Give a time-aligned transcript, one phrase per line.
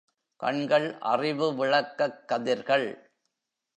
[0.35, 3.09] கண்கள் அறிவு விளக்கக் கதிர்கள்.